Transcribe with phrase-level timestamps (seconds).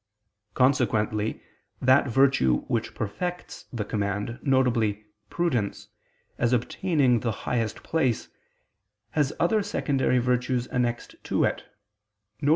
[0.55, 1.43] Consequently,
[1.79, 4.95] that virtue which perfects the command, viz.
[5.29, 5.89] prudence,
[6.39, 8.27] as obtaining the highest place,
[9.11, 11.65] has other secondary virtues annexed to it,
[12.39, 12.49] viz.